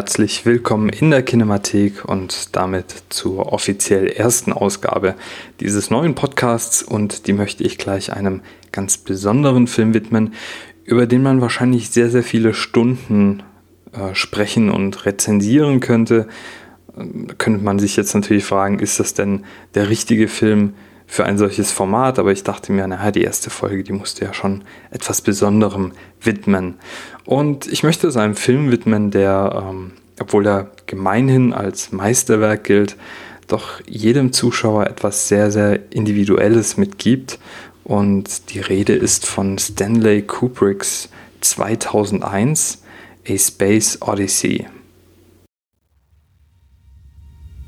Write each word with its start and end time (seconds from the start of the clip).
herzlich 0.00 0.46
willkommen 0.46 0.88
in 0.88 1.10
der 1.10 1.22
Kinemathek 1.22 2.06
und 2.06 2.56
damit 2.56 2.86
zur 3.10 3.52
offiziell 3.52 4.06
ersten 4.06 4.50
Ausgabe 4.50 5.14
dieses 5.60 5.90
neuen 5.90 6.14
Podcasts 6.14 6.82
und 6.82 7.26
die 7.26 7.34
möchte 7.34 7.64
ich 7.64 7.76
gleich 7.76 8.10
einem 8.10 8.40
ganz 8.72 8.96
besonderen 8.96 9.66
Film 9.66 9.92
widmen, 9.92 10.32
über 10.84 11.06
den 11.06 11.22
man 11.22 11.42
wahrscheinlich 11.42 11.90
sehr, 11.90 12.08
sehr 12.08 12.22
viele 12.22 12.54
Stunden 12.54 13.42
äh, 13.92 14.14
sprechen 14.14 14.70
und 14.70 15.04
rezensieren 15.04 15.80
könnte. 15.80 16.28
Ähm, 16.96 17.26
könnte 17.36 17.62
man 17.62 17.78
sich 17.78 17.94
jetzt 17.94 18.14
natürlich 18.14 18.46
fragen, 18.46 18.78
ist 18.78 19.00
das 19.00 19.12
denn 19.12 19.44
der 19.74 19.90
richtige 19.90 20.28
Film 20.28 20.72
für 21.10 21.24
ein 21.24 21.36
solches 21.36 21.72
Format? 21.72 22.18
Aber 22.18 22.30
ich 22.30 22.44
dachte 22.44 22.72
mir, 22.72 22.86
naja, 22.86 23.10
die 23.10 23.22
erste 23.22 23.50
Folge, 23.50 23.82
die 23.82 23.92
musste 23.92 24.24
ja 24.24 24.32
schon 24.32 24.62
etwas 24.90 25.20
Besonderem 25.20 25.92
widmen. 26.22 26.76
Und 27.24 27.66
ich 27.66 27.82
möchte 27.82 28.06
es 28.06 28.16
einem 28.16 28.36
Film 28.36 28.70
widmen, 28.70 29.10
der, 29.10 29.66
ähm, 29.68 29.92
obwohl 30.20 30.46
er 30.46 30.70
gemeinhin 30.86 31.52
als 31.52 31.90
Meisterwerk 31.90 32.64
gilt, 32.64 32.96
doch 33.48 33.80
jedem 33.86 34.32
Zuschauer 34.32 34.86
etwas 34.86 35.26
sehr, 35.26 35.50
sehr 35.50 35.92
Individuelles 35.92 36.76
mitgibt. 36.76 37.40
Und 37.82 38.54
die 38.54 38.60
Rede 38.60 38.94
ist 38.94 39.26
von 39.26 39.58
Stanley 39.58 40.22
Kubricks 40.22 41.08
2001 41.40 42.82
A 43.28 43.36
Space 43.36 43.98
Odyssey. 44.00 44.66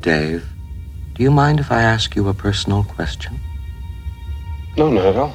Dave, 0.00 0.42
do 1.14 1.22
you 1.22 1.30
mind 1.30 1.60
if 1.60 1.70
I 1.70 1.82
ask 1.82 2.16
you 2.16 2.28
a 2.28 2.34
personal 2.34 2.84
question? 2.84 3.38
No, 4.76 4.88
not 4.88 5.04
at 5.04 5.16
all. 5.16 5.34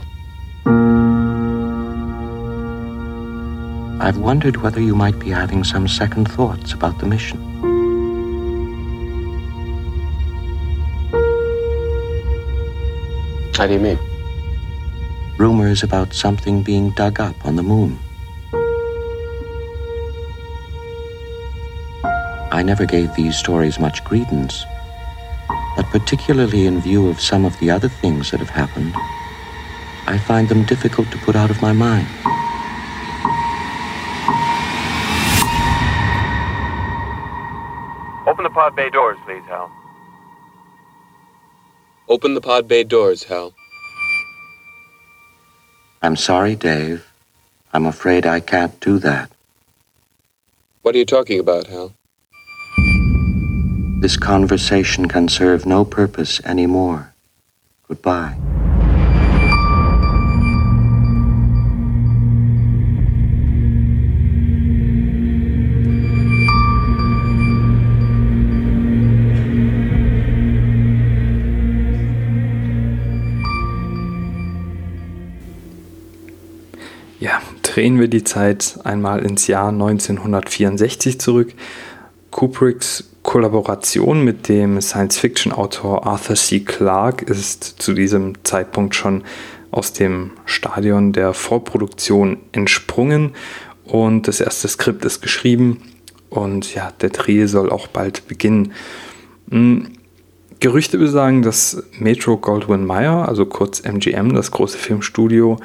I've 4.01 4.17
wondered 4.17 4.57
whether 4.57 4.81
you 4.81 4.95
might 4.95 5.19
be 5.19 5.29
having 5.29 5.63
some 5.63 5.87
second 5.87 6.31
thoughts 6.31 6.73
about 6.73 6.97
the 6.99 7.05
mission. 7.05 7.37
How 13.55 13.67
do 13.67 13.73
you 13.73 13.79
mean? 13.79 13.99
Rumors 15.37 15.83
about 15.83 16.13
something 16.13 16.63
being 16.63 16.91
dug 16.91 17.19
up 17.19 17.45
on 17.45 17.55
the 17.55 17.63
moon. 17.63 17.99
I 22.51 22.63
never 22.63 22.85
gave 22.85 23.13
these 23.13 23.35
stories 23.35 23.77
much 23.77 24.03
credence, 24.03 24.63
but 25.77 25.85
particularly 25.91 26.65
in 26.65 26.81
view 26.81 27.07
of 27.07 27.21
some 27.21 27.45
of 27.45 27.57
the 27.59 27.69
other 27.69 27.87
things 27.87 28.31
that 28.31 28.39
have 28.39 28.49
happened, 28.49 28.93
I 30.07 30.17
find 30.17 30.49
them 30.49 30.63
difficult 30.63 31.11
to 31.11 31.17
put 31.19 31.35
out 31.35 31.51
of 31.51 31.61
my 31.61 31.71
mind. 31.71 32.07
Open 38.27 38.43
the 38.43 38.49
pod 38.49 38.75
bay 38.75 38.89
doors, 38.89 39.17
please, 39.25 39.43
Hal. 39.47 39.71
Open 42.09 42.33
the 42.33 42.41
pod 42.41 42.67
bay 42.67 42.83
doors, 42.83 43.23
Hal. 43.23 43.53
I'm 46.01 46.15
sorry, 46.15 46.55
Dave. 46.55 47.05
I'm 47.71 47.85
afraid 47.85 48.25
I 48.25 48.39
can't 48.39 48.79
do 48.79 48.97
that. 48.99 49.31
What 50.81 50.95
are 50.95 50.97
you 50.97 51.05
talking 51.05 51.39
about, 51.39 51.67
Hal? 51.67 51.93
This 53.99 54.15
conversation 54.15 55.07
can 55.07 55.27
serve 55.27 55.65
no 55.65 55.83
purpose 55.83 56.39
anymore. 56.45 57.13
Goodbye. 57.87 58.37
Ja, 77.19 77.41
drehen 77.63 77.99
wir 77.99 78.07
die 78.07 78.23
Zeit 78.23 78.77
einmal 78.83 79.25
ins 79.25 79.47
Jahr 79.47 79.69
1964 79.69 81.19
zurück. 81.19 81.55
Kubricks 82.29 83.03
Kollaboration 83.27 84.23
mit 84.23 84.47
dem 84.47 84.79
Science-Fiction-Autor 84.79 86.07
Arthur 86.07 86.37
C. 86.37 86.61
Clarke 86.61 87.25
ist 87.25 87.61
zu 87.61 87.93
diesem 87.93 88.41
Zeitpunkt 88.45 88.95
schon 88.95 89.25
aus 89.69 89.91
dem 89.91 90.31
Stadion 90.45 91.11
der 91.11 91.33
Vorproduktion 91.33 92.37
entsprungen 92.53 93.33
und 93.83 94.29
das 94.29 94.39
erste 94.39 94.69
Skript 94.69 95.03
ist 95.03 95.19
geschrieben 95.19 95.81
und 96.29 96.73
ja, 96.73 96.93
der 97.01 97.09
Dreh 97.09 97.47
soll 97.47 97.69
auch 97.69 97.87
bald 97.87 98.29
beginnen. 98.29 98.71
Hm, 99.51 99.89
Gerüchte 100.61 100.97
besagen, 100.97 101.41
dass 101.41 101.83
Metro 101.99 102.37
Goldwyn 102.37 102.85
Mayer, 102.85 103.27
also 103.27 103.45
kurz 103.45 103.81
MGM, 103.81 104.35
das 104.35 104.51
große 104.51 104.77
Filmstudio, 104.77 105.57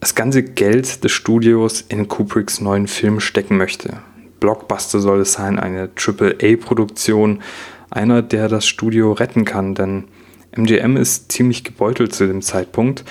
das 0.00 0.14
ganze 0.14 0.42
Geld 0.42 1.04
des 1.04 1.12
Studios 1.12 1.82
in 1.82 2.08
Kubricks 2.08 2.62
neuen 2.62 2.86
Film 2.86 3.20
stecken 3.20 3.58
möchte. 3.58 3.98
Blockbuster 4.44 5.00
soll 5.00 5.20
es 5.20 5.32
sein, 5.32 5.58
eine 5.58 5.88
AAA-Produktion, 5.96 7.40
einer, 7.88 8.20
der 8.20 8.48
das 8.50 8.66
Studio 8.66 9.12
retten 9.12 9.46
kann, 9.46 9.74
denn 9.74 10.04
MGM 10.52 10.98
ist 10.98 11.32
ziemlich 11.32 11.64
gebeutelt 11.64 12.14
zu 12.14 12.26
dem 12.26 12.42
Zeitpunkt. 12.42 13.06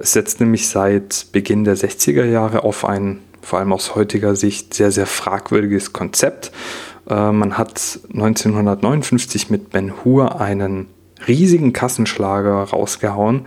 Es 0.00 0.12
setzt 0.12 0.40
nämlich 0.40 0.68
seit 0.68 1.26
Beginn 1.30 1.62
der 1.62 1.76
60er 1.76 2.24
Jahre 2.24 2.64
auf 2.64 2.84
ein, 2.84 3.20
vor 3.42 3.60
allem 3.60 3.72
aus 3.72 3.94
heutiger 3.94 4.34
Sicht, 4.34 4.74
sehr, 4.74 4.90
sehr 4.90 5.06
fragwürdiges 5.06 5.92
Konzept. 5.92 6.50
Äh, 7.08 7.30
man 7.30 7.56
hat 7.56 8.00
1959 8.12 9.50
mit 9.50 9.70
Ben 9.70 10.04
Hur 10.04 10.40
einen 10.40 10.88
riesigen 11.26 11.72
Kassenschlager 11.72 12.62
rausgehauen 12.64 13.42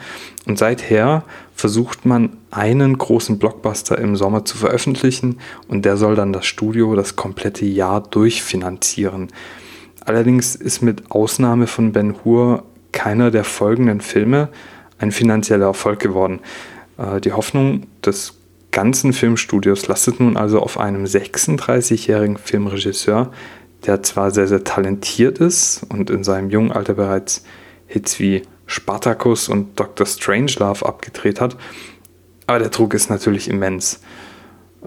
und 0.46 0.58
seither 0.58 1.24
versucht 1.54 2.06
man 2.06 2.38
einen 2.52 2.98
großen 2.98 3.40
Blockbuster 3.40 3.98
im 3.98 4.16
Sommer 4.16 4.46
zu 4.46 4.58
veröffentlichen 4.58 5.40
und 5.68 5.86
der 5.86 5.98
soll 5.98 6.16
dann 6.16 6.34
das 6.34 6.46
Studio 6.46 6.96
das 6.96 7.16
komplette 7.16 7.66
Jahr 7.66 8.02
durchfinanzieren. 8.02 9.30
Allerdings 10.06 10.56
ist 10.56 10.82
mit 10.82 11.12
Ausnahme 11.12 11.68
von 11.68 11.92
Ben 11.92 12.16
Hur 12.24 12.64
keiner 12.92 13.32
der 13.32 13.44
folgenden 13.44 14.02
Filme 14.02 14.50
ein 15.00 15.12
finanzieller 15.12 15.66
Erfolg 15.66 16.00
geworden. 16.00 16.40
Äh, 16.98 17.22
die 17.22 17.34
Hoffnung 17.34 17.84
des 18.06 18.36
ganzen 18.72 19.14
Filmstudios 19.14 19.88
lastet 19.88 20.20
nun 20.20 20.38
also 20.38 20.60
auf 20.60 20.80
einem 20.80 21.06
36-jährigen 21.06 22.38
Filmregisseur, 22.38 23.32
der 23.86 24.04
zwar 24.04 24.32
sehr, 24.32 24.48
sehr 24.48 24.64
talentiert 24.64 25.40
ist 25.40 25.86
und 25.90 26.10
in 26.10 26.24
seinem 26.24 26.50
jungen 26.50 26.72
Alter 26.72 26.94
bereits 26.94 27.44
Hits 27.88 28.20
wie 28.20 28.44
Spartacus 28.66 29.50
und 29.50 29.80
Dr. 29.80 30.06
Strangelove 30.06 30.86
abgedreht 30.86 31.40
hat. 31.40 31.56
Aber 32.48 32.60
der 32.60 32.70
Druck 32.70 32.94
ist 32.94 33.10
natürlich 33.10 33.50
immens. 33.50 34.02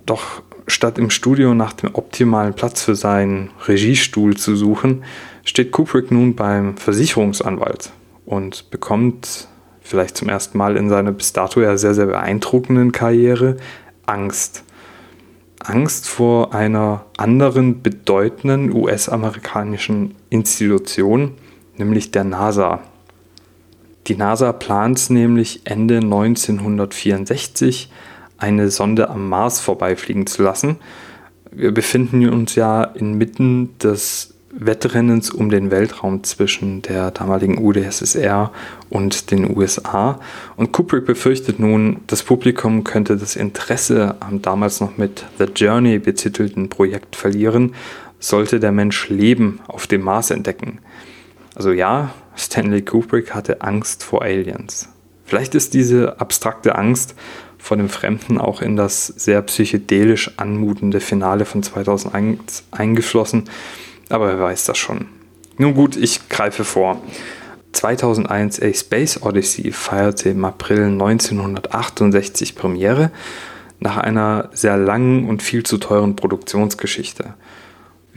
Doch 0.06 0.42
statt 0.66 0.98
im 0.98 1.10
Studio 1.10 1.54
nach 1.54 1.72
dem 1.72 1.94
optimalen 1.94 2.54
Platz 2.54 2.82
für 2.82 2.94
seinen 2.94 3.50
Regiestuhl 3.66 4.36
zu 4.36 4.54
suchen, 4.54 5.04
steht 5.44 5.72
Kubrick 5.72 6.10
nun 6.10 6.36
beim 6.36 6.76
Versicherungsanwalt 6.76 7.90
und 8.26 8.70
bekommt 8.70 9.48
vielleicht 9.80 10.16
zum 10.16 10.28
ersten 10.28 10.58
Mal 10.58 10.76
in 10.76 10.90
seiner 10.90 11.12
bis 11.12 11.32
dato 11.32 11.60
ja 11.60 11.76
sehr, 11.76 11.94
sehr 11.94 12.06
beeindruckenden 12.06 12.92
Karriere 12.92 13.56
Angst. 14.06 14.64
Angst 15.60 16.08
vor 16.08 16.54
einer 16.54 17.06
anderen 17.16 17.82
bedeutenden 17.82 18.72
US-amerikanischen 18.72 20.14
Institution, 20.30 21.34
nämlich 21.78 22.10
der 22.10 22.24
NASA. 22.24 22.80
Die 24.06 24.16
NASA 24.16 24.52
plant 24.52 25.10
nämlich 25.10 25.62
Ende 25.64 25.96
1964 25.96 27.90
eine 28.38 28.70
Sonde 28.70 29.10
am 29.10 29.28
Mars 29.28 29.60
vorbeifliegen 29.60 30.26
zu 30.26 30.42
lassen. 30.42 30.76
Wir 31.50 31.72
befinden 31.72 32.28
uns 32.28 32.54
ja 32.54 32.84
inmitten 32.84 33.76
des 33.78 34.34
Wettrennens 34.50 35.30
um 35.30 35.50
den 35.50 35.70
Weltraum 35.70 36.24
zwischen 36.24 36.82
der 36.82 37.10
damaligen 37.10 37.58
UdSSR 37.58 38.50
und 38.88 39.30
den 39.30 39.56
USA. 39.56 40.20
Und 40.56 40.72
Kubrick 40.72 41.04
befürchtet 41.04 41.58
nun, 41.58 41.98
das 42.06 42.22
Publikum 42.22 42.82
könnte 42.82 43.16
das 43.16 43.36
Interesse 43.36 44.16
am 44.20 44.40
damals 44.40 44.80
noch 44.80 44.96
mit 44.96 45.26
The 45.38 45.44
Journey 45.54 45.98
betitelten 45.98 46.70
Projekt 46.70 47.14
verlieren, 47.14 47.74
sollte 48.20 48.58
der 48.58 48.72
Mensch 48.72 49.08
Leben 49.10 49.60
auf 49.68 49.86
dem 49.86 50.02
Mars 50.02 50.30
entdecken. 50.30 50.78
Also 51.58 51.72
ja, 51.72 52.14
Stanley 52.36 52.82
Kubrick 52.82 53.34
hatte 53.34 53.62
Angst 53.62 54.04
vor 54.04 54.22
Aliens. 54.22 54.90
Vielleicht 55.24 55.56
ist 55.56 55.74
diese 55.74 56.20
abstrakte 56.20 56.76
Angst 56.76 57.16
vor 57.58 57.76
dem 57.76 57.88
Fremden 57.88 58.38
auch 58.38 58.62
in 58.62 58.76
das 58.76 59.08
sehr 59.08 59.42
psychedelisch 59.42 60.30
anmutende 60.36 61.00
Finale 61.00 61.44
von 61.44 61.64
2001 61.64 62.62
eingeflossen, 62.70 63.50
aber 64.08 64.28
wer 64.28 64.40
weiß 64.40 64.66
das 64.66 64.78
schon. 64.78 65.06
Nun 65.56 65.74
gut, 65.74 65.96
ich 65.96 66.28
greife 66.28 66.62
vor. 66.62 67.02
2001 67.72 68.62
A 68.62 68.72
Space 68.72 69.20
Odyssey 69.20 69.72
feierte 69.72 70.28
im 70.28 70.44
April 70.44 70.84
1968 70.84 72.54
Premiere 72.54 73.10
nach 73.80 73.96
einer 73.96 74.48
sehr 74.52 74.76
langen 74.76 75.28
und 75.28 75.42
viel 75.42 75.64
zu 75.64 75.78
teuren 75.78 76.14
Produktionsgeschichte. 76.14 77.34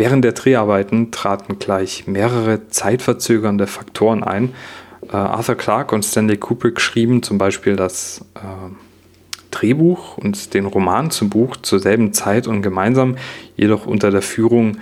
Während 0.01 0.25
der 0.25 0.31
Dreharbeiten 0.31 1.11
traten 1.11 1.59
gleich 1.59 2.07
mehrere 2.07 2.67
zeitverzögernde 2.69 3.67
Faktoren 3.67 4.23
ein. 4.23 4.51
Äh, 5.07 5.15
Arthur 5.15 5.53
Clarke 5.53 5.93
und 5.93 6.03
Stanley 6.03 6.37
Kubrick 6.37 6.81
schrieben 6.81 7.21
zum 7.21 7.37
Beispiel 7.37 7.75
das 7.75 8.25
äh, 8.33 8.39
Drehbuch 9.51 10.17
und 10.17 10.55
den 10.55 10.65
Roman 10.65 11.11
zum 11.11 11.29
Buch 11.29 11.55
zur 11.57 11.77
selben 11.79 12.13
Zeit 12.13 12.47
und 12.47 12.63
gemeinsam, 12.63 13.15
jedoch 13.55 13.85
unter 13.85 14.09
der 14.09 14.23
Führung 14.23 14.79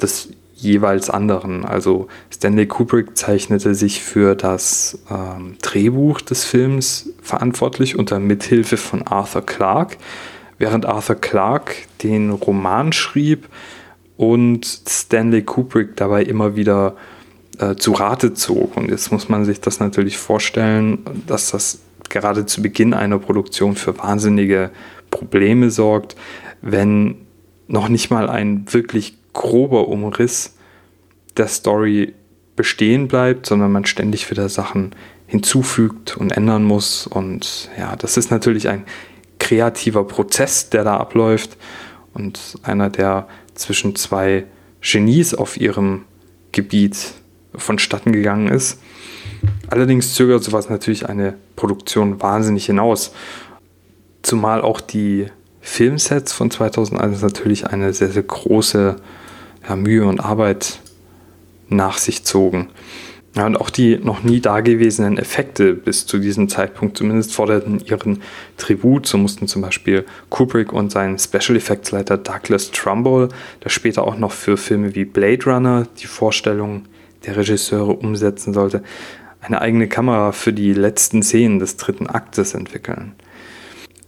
des 0.00 0.30
jeweils 0.54 1.10
anderen. 1.10 1.66
Also 1.66 2.08
Stanley 2.30 2.66
Kubrick 2.66 3.14
zeichnete 3.14 3.74
sich 3.74 4.02
für 4.02 4.34
das 4.34 5.00
ähm, 5.10 5.56
Drehbuch 5.60 6.22
des 6.22 6.46
Films 6.46 7.10
verantwortlich 7.20 7.98
unter 7.98 8.18
Mithilfe 8.20 8.78
von 8.78 9.06
Arthur 9.06 9.44
Clarke, 9.44 9.98
während 10.56 10.86
Arthur 10.86 11.16
Clarke 11.16 11.74
den 12.02 12.30
Roman 12.30 12.94
schrieb 12.94 13.50
und 14.16 14.66
Stanley 14.66 15.42
Kubrick 15.42 15.96
dabei 15.96 16.22
immer 16.22 16.56
wieder 16.56 16.96
äh, 17.58 17.74
zu 17.76 17.92
Rate 17.92 18.34
zog. 18.34 18.76
Und 18.76 18.90
jetzt 18.90 19.12
muss 19.12 19.28
man 19.28 19.44
sich 19.44 19.60
das 19.60 19.80
natürlich 19.80 20.18
vorstellen, 20.18 20.98
dass 21.26 21.50
das 21.50 21.80
gerade 22.08 22.46
zu 22.46 22.62
Beginn 22.62 22.94
einer 22.94 23.18
Produktion 23.18 23.74
für 23.74 23.98
wahnsinnige 23.98 24.70
Probleme 25.10 25.70
sorgt, 25.70 26.16
wenn 26.60 27.16
noch 27.68 27.88
nicht 27.88 28.10
mal 28.10 28.28
ein 28.28 28.66
wirklich 28.70 29.16
grober 29.32 29.88
Umriss 29.88 30.56
der 31.36 31.48
Story 31.48 32.14
bestehen 32.54 33.08
bleibt, 33.08 33.46
sondern 33.46 33.72
man 33.72 33.86
ständig 33.86 34.30
wieder 34.30 34.48
Sachen 34.48 34.94
hinzufügt 35.26 36.16
und 36.18 36.32
ändern 36.32 36.64
muss. 36.64 37.06
Und 37.06 37.70
ja, 37.78 37.96
das 37.96 38.16
ist 38.16 38.30
natürlich 38.30 38.68
ein 38.68 38.84
kreativer 39.38 40.04
Prozess, 40.04 40.68
der 40.68 40.84
da 40.84 40.98
abläuft 40.98 41.56
und 42.12 42.58
einer, 42.62 42.90
der 42.90 43.26
zwischen 43.62 43.96
zwei 43.96 44.44
Genies 44.80 45.34
auf 45.34 45.56
ihrem 45.56 46.04
Gebiet 46.52 47.14
vonstatten 47.54 48.12
gegangen 48.12 48.48
ist. 48.48 48.78
Allerdings 49.68 50.14
zögert 50.14 50.44
sowas 50.44 50.68
natürlich 50.68 51.08
eine 51.08 51.34
Produktion 51.56 52.20
wahnsinnig 52.20 52.66
hinaus. 52.66 53.12
Zumal 54.22 54.60
auch 54.62 54.80
die 54.80 55.26
Filmsets 55.60 56.32
von 56.32 56.50
2001 56.50 57.22
natürlich 57.22 57.66
eine 57.66 57.92
sehr, 57.92 58.10
sehr 58.10 58.22
große 58.22 58.96
ja, 59.68 59.76
Mühe 59.76 60.06
und 60.06 60.20
Arbeit 60.20 60.80
nach 61.68 61.98
sich 61.98 62.24
zogen. 62.24 62.68
Ja, 63.34 63.46
und 63.46 63.56
auch 63.56 63.70
die 63.70 63.96
noch 63.96 64.22
nie 64.22 64.40
dagewesenen 64.40 65.16
Effekte 65.16 65.72
bis 65.72 66.06
zu 66.06 66.18
diesem 66.18 66.50
Zeitpunkt 66.50 66.98
zumindest 66.98 67.34
forderten 67.34 67.80
ihren 67.80 68.20
Tribut. 68.58 69.06
So 69.06 69.16
mussten 69.16 69.48
zum 69.48 69.62
Beispiel 69.62 70.04
Kubrick 70.28 70.72
und 70.72 70.92
sein 70.92 71.18
Special 71.18 71.56
Effects 71.56 71.92
Leiter 71.92 72.18
Douglas 72.18 72.70
Trumbull, 72.72 73.30
der 73.64 73.70
später 73.70 74.04
auch 74.04 74.18
noch 74.18 74.32
für 74.32 74.58
Filme 74.58 74.94
wie 74.94 75.06
Blade 75.06 75.44
Runner 75.46 75.86
die 75.98 76.06
Vorstellung 76.06 76.84
der 77.24 77.36
Regisseure 77.36 77.92
umsetzen 77.92 78.52
sollte, 78.52 78.82
eine 79.40 79.62
eigene 79.62 79.88
Kamera 79.88 80.32
für 80.32 80.52
die 80.52 80.74
letzten 80.74 81.22
Szenen 81.22 81.58
des 81.58 81.78
dritten 81.78 82.08
Aktes 82.08 82.52
entwickeln. 82.52 83.14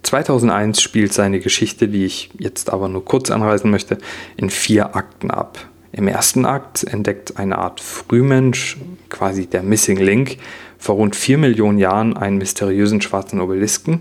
2001 0.03 0.83
spielt 0.83 1.15
seine 1.15 1.41
Geschichte, 1.41 1.89
die 1.89 2.05
ich 2.05 2.29
jetzt 2.39 2.71
aber 2.71 2.89
nur 2.89 3.05
kurz 3.05 3.31
anreißen 3.31 3.71
möchte, 3.71 3.97
in 4.37 4.51
vier 4.51 4.95
Akten 4.95 5.31
ab. 5.31 5.67
Im 5.97 6.09
ersten 6.09 6.45
Akt 6.45 6.83
entdeckt 6.83 7.37
eine 7.37 7.59
Art 7.59 7.81
Frühmensch, 7.81 8.79
quasi 9.11 9.47
der 9.47 9.63
Missing 9.63 9.99
Link, 9.99 10.39
vor 10.77 10.97
rund 10.97 11.15
vier 11.15 11.39
Millionen 11.39 11.79
Jahren 11.79 12.17
einen 12.17 12.39
mysteriösen 12.39 13.01
schwarzen 13.01 13.41
Obelisken, 13.41 14.01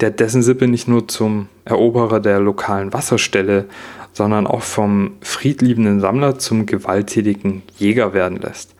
der 0.00 0.10
dessen 0.10 0.42
Sippe 0.42 0.68
nicht 0.68 0.88
nur 0.88 1.08
zum 1.08 1.48
Eroberer 1.64 2.20
der 2.20 2.38
lokalen 2.38 2.92
Wasserstelle, 2.92 3.64
sondern 4.12 4.46
auch 4.46 4.62
vom 4.62 5.12
friedliebenden 5.22 6.00
Sammler 6.00 6.38
zum 6.38 6.66
gewalttätigen 6.66 7.62
Jäger 7.78 8.12
werden 8.12 8.38
lässt. 8.38 8.74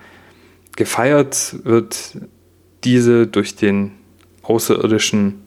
Gefeiert 0.76 1.56
wird 1.64 2.19
diese 2.84 3.26
durch 3.26 3.56
den 3.56 3.93
außerirdischen 4.43 5.40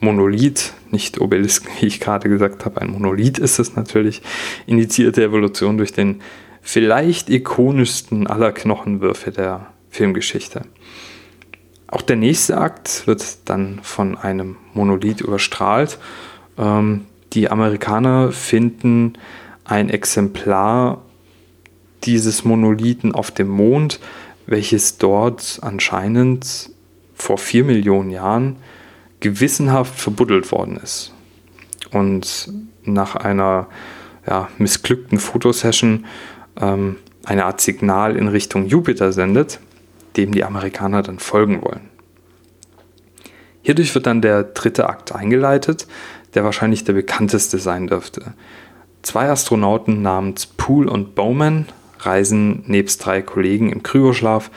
Monolith, 0.00 0.74
nicht 0.90 1.20
Obelisken, 1.20 1.68
wie 1.80 1.86
ich 1.86 2.00
gerade 2.00 2.28
gesagt 2.28 2.64
habe, 2.64 2.80
ein 2.80 2.90
Monolith 2.90 3.38
ist 3.38 3.58
es 3.58 3.76
natürlich, 3.76 4.22
initiierte 4.66 5.22
Evolution 5.22 5.78
durch 5.78 5.92
den 5.92 6.20
vielleicht 6.62 7.30
ikonischsten 7.30 8.26
aller 8.26 8.52
Knochenwürfe 8.52 9.30
der 9.30 9.68
Filmgeschichte. 9.90 10.62
Auch 11.86 12.02
der 12.02 12.16
nächste 12.16 12.58
Akt 12.58 13.06
wird 13.06 13.48
dann 13.48 13.80
von 13.82 14.18
einem 14.18 14.56
Monolith 14.74 15.22
überstrahlt. 15.22 15.98
Ähm, 16.58 17.06
die 17.32 17.50
Amerikaner 17.50 18.32
finden 18.32 19.14
ein 19.64 19.88
Exemplar 19.88 21.02
dieses 22.04 22.44
Monolithen 22.44 23.14
auf 23.14 23.30
dem 23.30 23.48
Mond, 23.48 24.00
welches 24.46 24.98
dort 24.98 25.58
anscheinend 25.62 26.70
vor 27.14 27.38
vier 27.38 27.64
Millionen 27.64 28.10
Jahren 28.10 28.56
gewissenhaft 29.20 29.98
verbuddelt 29.98 30.52
worden 30.52 30.76
ist. 30.76 31.12
Und 31.90 32.52
nach 32.84 33.16
einer 33.16 33.68
ja, 34.26 34.48
missglückten 34.58 35.18
Fotosession 35.18 36.06
ähm, 36.60 36.96
eine 37.24 37.44
Art 37.44 37.60
Signal 37.60 38.16
in 38.16 38.28
Richtung 38.28 38.66
Jupiter 38.66 39.12
sendet, 39.12 39.60
dem 40.16 40.32
die 40.32 40.44
Amerikaner 40.44 41.02
dann 41.02 41.18
folgen 41.18 41.62
wollen. 41.62 41.88
Hierdurch 43.62 43.94
wird 43.94 44.06
dann 44.06 44.22
der 44.22 44.44
dritte 44.44 44.88
Akt 44.88 45.14
eingeleitet, 45.14 45.86
der 46.34 46.44
wahrscheinlich 46.44 46.84
der 46.84 46.94
bekannteste 46.94 47.58
sein 47.58 47.86
dürfte. 47.86 48.34
Zwei 49.02 49.30
Astronauten 49.30 50.02
namens 50.02 50.46
Poole 50.46 50.90
und 50.90 51.14
Bowman 51.14 51.66
reisen 52.00 52.62
nebst 52.66 53.04
drei 53.04 53.22
Kollegen 53.22 53.70
im 53.70 53.82
Kryoschlaf 53.82 54.50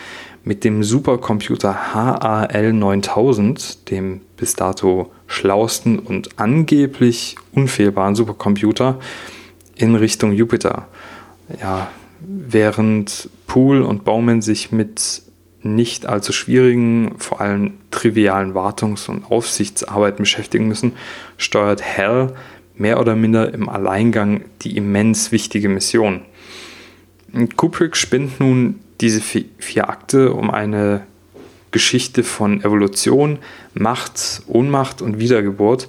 mit 0.44 0.64
dem 0.64 0.84
Supercomputer 0.84 1.94
HAL 1.94 2.74
9000, 2.74 3.90
dem 3.92 4.22
bis 4.38 4.56
dato 4.56 5.12
schlausten 5.28 6.00
und 6.00 6.40
angeblich 6.40 7.36
unfehlbaren 7.54 8.16
Supercomputer, 8.16 9.00
in 9.76 9.96
Richtung 9.96 10.32
Jupiter. 10.32 10.88
Ja, 11.60 11.90
während 12.20 13.30
Poole 13.48 13.86
und 13.86 14.04
Bowman 14.04 14.42
sich 14.42 14.72
mit 14.72 15.24
nicht 15.64 16.06
allzu 16.06 16.34
schwierigen, 16.34 17.16
vor 17.18 17.42
allem 17.42 17.74
trivialen 17.92 18.54
Wartungs- 18.54 19.10
und 19.10 19.30
Aufsichtsarbeiten 19.30 20.20
beschäftigen 20.20 20.68
müssen, 20.68 20.94
steuert 21.38 21.84
Hal 21.98 22.34
mehr 22.76 23.00
oder 23.00 23.16
minder 23.16 23.54
im 23.54 23.70
Alleingang 23.70 24.46
die 24.62 24.76
immens 24.78 25.32
wichtige 25.32 25.70
Mission. 25.70 26.22
Kubrick 27.56 27.96
spinnt 27.96 28.40
nun 28.40 28.81
diese 29.02 29.22
vier 29.22 29.90
Akte 29.90 30.34
um 30.34 30.50
eine 30.52 31.02
Geschichte 31.72 32.24
von 32.24 32.64
Evolution, 32.64 33.40
Macht, 33.74 34.44
Ohnmacht 34.48 35.02
und 35.02 35.20
Wiedergeburt 35.20 35.88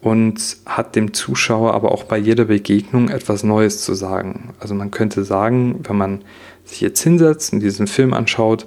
und 0.00 0.58
hat 0.66 0.94
dem 0.94 1.12
Zuschauer 1.12 1.74
aber 1.74 1.92
auch 1.92 2.04
bei 2.04 2.18
jeder 2.18 2.44
Begegnung 2.44 3.08
etwas 3.08 3.42
Neues 3.42 3.82
zu 3.82 3.94
sagen. 3.94 4.54
Also 4.60 4.74
man 4.74 4.90
könnte 4.90 5.24
sagen, 5.24 5.80
wenn 5.82 5.96
man 5.96 6.22
sich 6.64 6.80
jetzt 6.80 7.02
hinsetzt 7.02 7.52
und 7.52 7.60
diesen 7.60 7.86
Film 7.86 8.12
anschaut, 8.12 8.66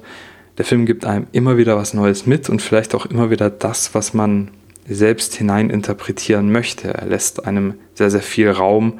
der 0.58 0.64
Film 0.64 0.84
gibt 0.84 1.04
einem 1.04 1.26
immer 1.32 1.56
wieder 1.56 1.76
was 1.76 1.94
Neues 1.94 2.26
mit 2.26 2.50
und 2.50 2.60
vielleicht 2.60 2.94
auch 2.94 3.06
immer 3.06 3.30
wieder 3.30 3.48
das, 3.48 3.94
was 3.94 4.12
man 4.12 4.50
selbst 4.86 5.34
hineininterpretieren 5.34 6.52
möchte. 6.52 6.92
Er 6.92 7.06
lässt 7.06 7.46
einem 7.46 7.74
sehr, 7.94 8.10
sehr 8.10 8.20
viel 8.20 8.50
Raum, 8.50 8.98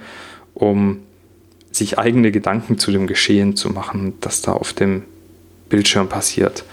um 0.54 1.00
sich 1.72 1.98
eigene 1.98 2.30
Gedanken 2.30 2.78
zu 2.78 2.92
dem 2.92 3.06
Geschehen 3.06 3.56
zu 3.56 3.70
machen, 3.70 4.14
das 4.20 4.42
da 4.42 4.52
auf 4.52 4.72
dem 4.72 5.02
Bildschirm 5.68 6.08
passiert. 6.08 6.64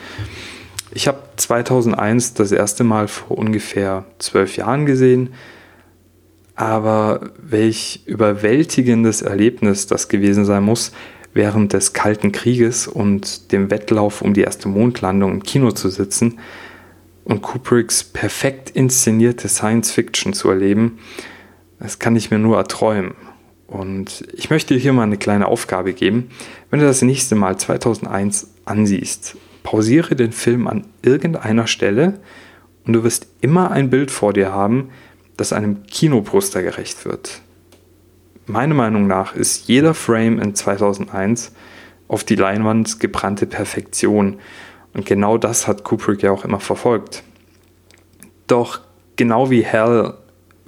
Ich 0.92 1.08
habe 1.08 1.20
2001 1.38 2.34
das 2.34 2.52
erste 2.52 2.84
Mal 2.84 3.08
vor 3.08 3.38
ungefähr 3.38 4.06
zwölf 4.18 4.58
Jahren 4.58 4.86
gesehen, 4.86 5.30
aber 6.56 7.32
welch 7.38 8.02
überwältigendes 8.06 9.22
Erlebnis 9.22 9.88
das 9.88 10.10
gewesen 10.10 10.46
sein 10.46 10.64
muss, 10.64 10.92
während 11.34 11.74
des 11.74 11.94
Kalten 11.94 12.32
Krieges 12.32 12.88
und 12.88 13.52
dem 13.52 13.72
Wettlauf 13.72 14.22
um 14.22 14.34
die 14.34 14.42
erste 14.42 14.68
Mondlandung 14.68 15.32
im 15.32 15.44
Kino 15.44 15.72
zu 15.72 15.90
sitzen 15.90 16.40
und 17.24 17.42
Kubricks 17.42 18.04
perfekt 18.04 18.72
inszenierte 18.72 19.48
Science 19.48 19.92
Fiction 19.92 20.34
zu 20.34 20.50
erleben, 20.50 21.00
das 21.80 22.00
kann 22.00 22.16
ich 22.16 22.32
mir 22.32 22.40
nur 22.40 22.58
erträumen. 22.58 23.14
Und 23.70 24.28
ich 24.34 24.50
möchte 24.50 24.74
dir 24.74 24.80
hier 24.80 24.94
mal 24.94 25.04
eine 25.04 25.18
kleine 25.18 25.48
Aufgabe 25.48 25.94
geben. 25.94 26.32
Wenn 26.72 26.80
du 26.80 26.88
das 26.88 27.04
nächste 27.04 27.36
Mal 27.36 27.58
2001 27.58 28.50
ansiehst, 28.66 29.38
pausiere 29.62 30.16
den 30.16 30.32
Film 30.32 30.68
an 30.68 30.86
irgendeiner 31.04 31.68
Stelle 31.68 32.20
und 32.86 32.94
du 32.94 33.04
wirst 33.04 33.28
immer 33.42 33.70
ein 33.70 33.92
Bild 33.92 34.10
vor 34.10 34.34
dir 34.34 34.52
haben, 34.52 34.90
das 35.38 35.54
einem 35.54 35.84
Kinoposter 35.84 36.64
gerecht 36.64 37.06
wird. 37.06 37.42
Meiner 38.48 38.74
Meinung 38.74 39.06
nach 39.06 39.36
ist 39.36 39.68
jeder 39.68 39.94
Frame 39.94 40.40
in 40.40 40.56
2001 40.56 41.54
auf 42.08 42.24
die 42.24 42.36
Leinwand 42.36 43.00
gebrannte 43.00 43.46
Perfektion. 43.46 44.40
Und 44.96 45.06
genau 45.06 45.38
das 45.38 45.68
hat 45.68 45.84
Kubrick 45.84 46.24
ja 46.24 46.32
auch 46.32 46.44
immer 46.44 46.60
verfolgt. 46.60 47.24
Doch 48.48 48.82
genau 49.16 49.52
wie 49.52 49.64
Hell 49.64 50.16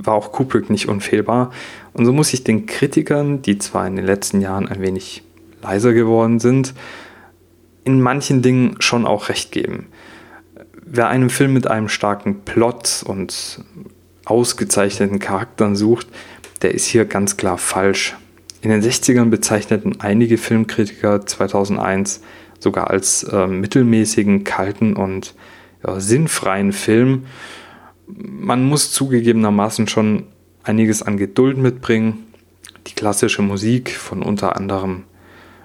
war 0.05 0.13
auch 0.13 0.31
Kubrick 0.31 0.69
nicht 0.69 0.87
unfehlbar. 0.87 1.51
Und 1.93 2.05
so 2.05 2.13
muss 2.13 2.33
ich 2.33 2.43
den 2.43 2.65
Kritikern, 2.65 3.41
die 3.41 3.57
zwar 3.57 3.87
in 3.87 3.95
den 3.95 4.05
letzten 4.05 4.41
Jahren 4.41 4.67
ein 4.67 4.81
wenig 4.81 5.23
leiser 5.61 5.93
geworden 5.93 6.39
sind, 6.39 6.73
in 7.83 8.01
manchen 8.01 8.41
Dingen 8.41 8.75
schon 8.79 9.05
auch 9.05 9.29
recht 9.29 9.51
geben. 9.51 9.87
Wer 10.85 11.07
einen 11.07 11.29
Film 11.29 11.53
mit 11.53 11.67
einem 11.67 11.89
starken 11.89 12.41
Plot 12.41 13.03
und 13.05 13.63
ausgezeichneten 14.25 15.19
Charakteren 15.19 15.75
sucht, 15.75 16.07
der 16.61 16.73
ist 16.73 16.85
hier 16.85 17.05
ganz 17.05 17.37
klar 17.37 17.57
falsch. 17.57 18.15
In 18.61 18.69
den 18.69 18.81
60ern 18.81 19.29
bezeichneten 19.29 19.99
einige 20.01 20.37
Filmkritiker 20.37 21.25
2001 21.25 22.21
sogar 22.59 22.91
als 22.91 23.23
äh, 23.23 23.47
mittelmäßigen, 23.47 24.43
kalten 24.43 24.95
und 24.95 25.33
ja, 25.85 25.99
sinnfreien 25.99 26.73
Film. 26.73 27.25
Man 28.15 28.63
muss 28.65 28.91
zugegebenermaßen 28.91 29.87
schon 29.87 30.27
einiges 30.63 31.01
an 31.01 31.17
Geduld 31.17 31.57
mitbringen. 31.57 32.25
Die 32.87 32.93
klassische 32.93 33.41
Musik 33.41 33.91
von 33.91 34.21
unter 34.23 34.55
anderem 34.55 35.03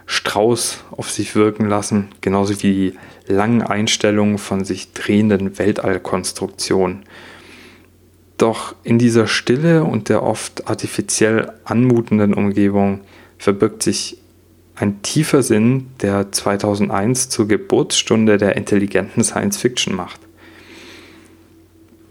Strauß 0.06 0.84
auf 0.92 1.10
sich 1.10 1.34
wirken 1.34 1.68
lassen, 1.68 2.08
genauso 2.20 2.62
wie 2.62 2.92
die 3.26 3.32
langen 3.32 3.62
Einstellungen 3.62 4.38
von 4.38 4.64
sich 4.64 4.92
drehenden 4.92 5.58
Weltallkonstruktionen. 5.58 7.02
Doch 8.38 8.74
in 8.84 8.98
dieser 8.98 9.26
Stille 9.26 9.84
und 9.84 10.08
der 10.08 10.22
oft 10.22 10.68
artifiziell 10.68 11.52
anmutenden 11.64 12.34
Umgebung 12.34 13.00
verbirgt 13.38 13.82
sich 13.82 14.18
ein 14.76 15.00
tiefer 15.02 15.42
Sinn, 15.42 15.88
der 16.02 16.30
2001 16.30 17.30
zur 17.30 17.48
Geburtsstunde 17.48 18.36
der 18.36 18.56
intelligenten 18.56 19.24
Science 19.24 19.56
Fiction 19.56 19.94
macht. 19.94 20.20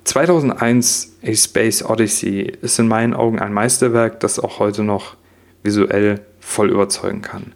2001 0.05 1.17
A 1.23 1.33
Space 1.33 1.83
Odyssey 1.83 2.53
ist 2.61 2.79
in 2.79 2.87
meinen 2.87 3.13
Augen 3.13 3.39
ein 3.39 3.53
Meisterwerk, 3.53 4.19
das 4.19 4.39
auch 4.39 4.59
heute 4.59 4.83
noch 4.83 5.17
visuell 5.63 6.21
voll 6.39 6.69
überzeugen 6.69 7.21
kann. 7.21 7.53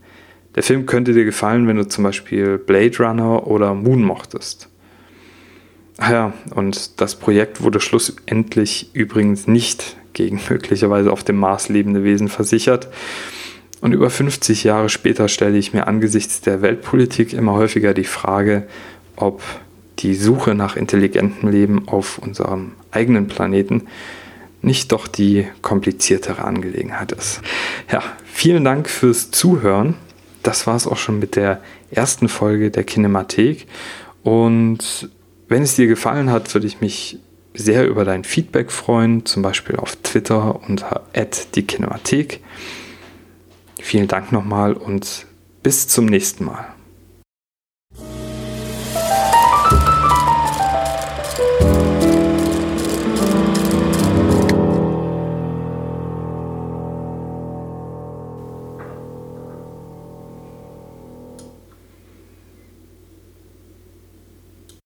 Der 0.56 0.64
Film 0.64 0.88
könnte 0.88 1.14
dir 1.14 1.26
gefallen, 1.26 1.68
wenn 1.68 1.78
du 1.78 1.88
zum 1.88 2.04
Beispiel 2.04 2.58
Blade 2.58 2.98
Runner 2.98 3.48
oder 3.48 3.76
Moon 3.76 4.04
mochtest. 4.04 4.68
Ach 5.98 6.12
ja, 6.12 6.34
und 6.56 7.00
das 7.00 7.16
Projekt 7.16 7.62
wurde 7.62 7.80
schlussendlich 7.80 8.90
übrigens 8.94 9.48
nicht 9.48 9.96
gegen 10.14 10.40
möglicherweise 10.50 11.12
auf 11.12 11.24
dem 11.24 11.38
Mars 11.38 11.70
lebende 11.70 12.04
Wesen 12.04 12.30
versichert. 12.30 12.90
Und 13.82 13.94
über 13.94 14.10
50 14.10 14.64
Jahre 14.64 14.90
später 14.90 15.28
stelle 15.30 15.58
ich 15.58 15.74
mir 15.74 15.88
angesichts 15.88 16.42
der 16.42 16.62
Weltpolitik 16.62 17.32
immer 17.32 17.54
häufiger 17.54 17.94
die 17.94 18.04
Frage, 18.04 18.68
ob 19.16 19.42
die 20.00 20.16
Suche 20.16 20.56
nach 20.56 20.76
intelligentem 20.76 21.50
Leben 21.50 21.88
auf 21.88 22.18
unserem 22.18 22.74
eigenen 22.92 23.28
Planeten 23.28 23.88
nicht 24.62 24.92
doch 24.92 25.08
die 25.08 25.48
kompliziertere 25.62 26.44
Angelegenheit 26.44 27.12
ist. 27.12 27.42
Ja, 27.92 28.04
vielen 28.26 28.64
Dank 28.64 28.90
fürs 28.90 29.32
Zuhören. 29.32 29.96
Das 30.44 30.68
war 30.68 30.76
es 30.76 30.88
auch 30.88 30.98
schon 30.98 31.20
mit 31.20 31.36
der 31.36 31.62
ersten 31.92 32.28
Folge 32.28 32.72
der 32.72 32.84
Kinemathek. 32.84 33.68
Und 34.24 35.10
wenn 35.48 35.64
es 35.64 35.76
dir 35.76 35.88
gefallen 35.88 36.30
hat, 36.30 36.54
würde 36.54 36.68
ich 36.68 36.82
mich 36.82 37.20
sehr 37.54 37.88
über 37.88 38.06
dein 38.06 38.24
Feedback 38.24 38.72
freuen, 38.72 39.26
zum 39.26 39.42
Beispiel 39.42 39.76
auf 39.78 39.96
Twitter 39.98 40.62
unter 40.68 41.04
die 41.56 41.64
Kinemathek. 41.64 42.42
Vielen 43.82 44.08
Dank 44.08 44.32
nochmal 44.32 44.74
und 44.74 45.26
bis 45.64 45.88
zum 45.88 46.06
nächsten 46.06 46.46
Mal. 46.46 46.68